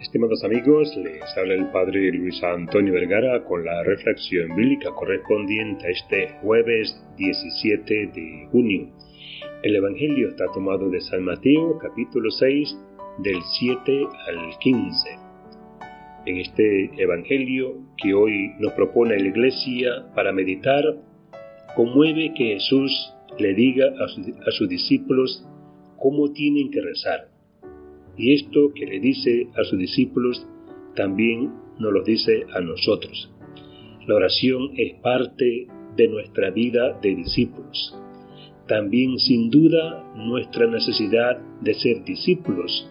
[0.00, 5.90] Estimados amigos, les habla el Padre Luis Antonio Vergara con la reflexión bíblica correspondiente a
[5.90, 8.90] este jueves 17 de junio.
[9.64, 12.78] El Evangelio está tomado de San Mateo capítulo 6
[13.24, 15.08] del 7 al 15.
[16.26, 20.84] En este Evangelio que hoy nos propone la Iglesia para meditar,
[21.74, 25.44] conmueve que Jesús le diga a, sus discípulos
[25.96, 27.27] cómo tienen que rezar
[28.18, 30.44] y esto que le dice a sus discípulos
[30.96, 33.32] también nos lo dice a nosotros.
[34.06, 37.96] La oración es parte de nuestra vida de discípulos.
[38.66, 42.90] También sin duda nuestra necesidad de ser discípulos,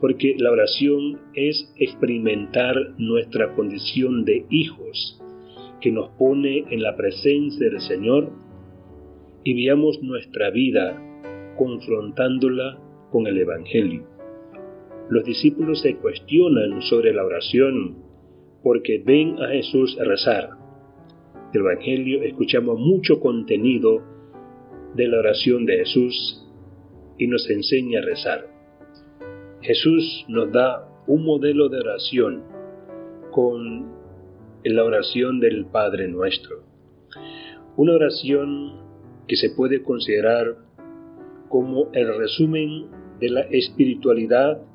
[0.00, 5.20] porque la oración es experimentar nuestra condición de hijos,
[5.80, 8.30] que nos pone en la presencia del Señor
[9.42, 11.02] y veamos nuestra vida
[11.56, 12.78] confrontándola
[13.10, 14.19] con el Evangelio
[15.10, 17.96] los discípulos se cuestionan sobre la oración
[18.62, 20.50] porque ven a Jesús rezar.
[21.52, 24.02] Del Evangelio escuchamos mucho contenido
[24.94, 26.46] de la oración de Jesús
[27.18, 28.46] y nos enseña a rezar.
[29.62, 32.44] Jesús nos da un modelo de oración
[33.32, 33.90] con
[34.62, 36.62] la oración del Padre nuestro.
[37.76, 38.80] Una oración
[39.26, 40.56] que se puede considerar
[41.48, 42.86] como el resumen
[43.18, 44.69] de la espiritualidad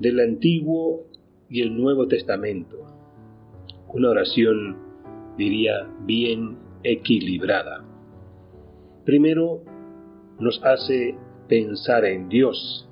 [0.00, 1.06] del Antiguo
[1.48, 2.76] y el Nuevo Testamento.
[3.88, 4.76] Una oración,
[5.36, 7.84] diría, bien equilibrada.
[9.04, 9.62] Primero,
[10.38, 11.16] nos hace
[11.48, 12.88] pensar en Dios,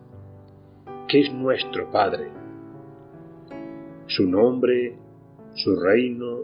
[1.08, 2.30] que es nuestro Padre,
[4.06, 4.96] su nombre,
[5.54, 6.42] su reino,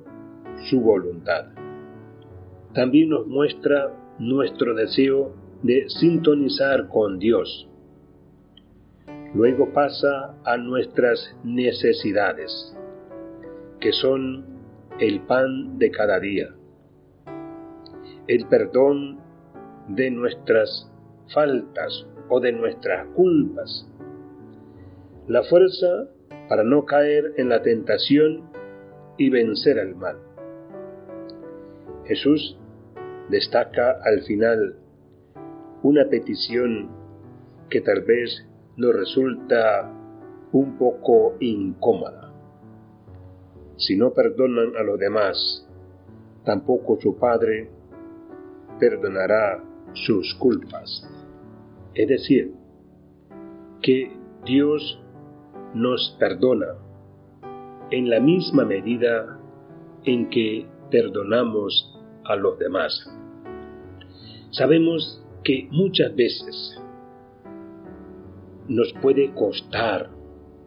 [0.69, 1.47] su voluntad.
[2.75, 7.70] También nos muestra nuestro deseo de sintonizar con Dios,
[9.33, 12.77] Luego pasa a nuestras necesidades,
[13.79, 14.45] que son
[14.99, 16.49] el pan de cada día,
[18.27, 19.21] el perdón
[19.89, 20.91] de nuestras
[21.33, 23.89] faltas o de nuestras culpas,
[25.29, 26.09] la fuerza
[26.49, 28.51] para no caer en la tentación
[29.17, 30.19] y vencer al mal.
[32.05, 32.59] Jesús
[33.29, 34.75] destaca al final
[35.85, 36.91] una petición
[37.69, 38.50] que tal vez
[38.81, 39.93] nos resulta
[40.53, 42.33] un poco incómoda.
[43.77, 45.69] Si no perdonan a los demás,
[46.45, 47.71] tampoco su Padre
[48.79, 51.07] perdonará sus culpas.
[51.95, 52.55] Es decir,
[53.83, 54.99] que Dios
[55.75, 56.69] nos perdona
[57.91, 59.39] en la misma medida
[60.05, 63.07] en que perdonamos a los demás.
[64.53, 66.81] Sabemos que muchas veces
[68.71, 70.11] nos puede costar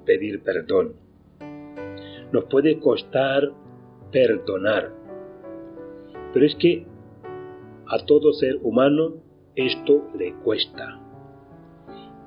[0.06, 0.96] pedir perdón.
[2.34, 3.53] Nos puede costar
[4.12, 4.91] perdonar.
[6.34, 6.86] Pero es que
[7.88, 9.13] a todo ser humano
[9.56, 11.00] esto le cuesta.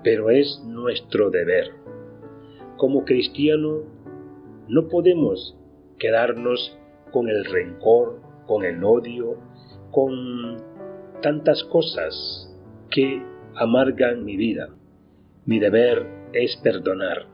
[0.02, 1.74] Pero es nuestro deber.
[2.78, 3.82] Como cristiano
[4.68, 5.58] no podemos
[5.98, 6.78] quedarnos
[7.12, 9.36] con el rencor, con el odio,
[9.90, 10.56] con
[11.20, 12.50] tantas cosas
[12.90, 13.22] que
[13.54, 14.70] amargan mi vida.
[15.46, 17.26] Mi deber es perdonar.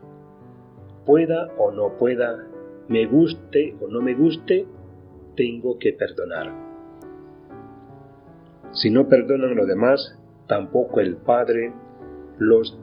[1.06, 2.46] Pueda o no pueda,
[2.88, 4.66] me guste o no me guste,
[5.34, 6.52] tengo que perdonar.
[8.72, 11.72] Si no perdonan los demás, tampoco el Padre
[12.38, 12.78] los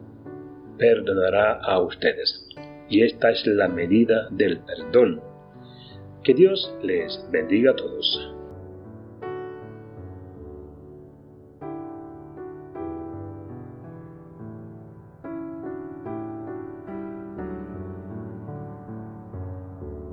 [0.79, 2.47] perdonará a ustedes.
[2.89, 5.22] Y esta es la medida del perdón.
[6.23, 8.35] Que Dios les bendiga a todos.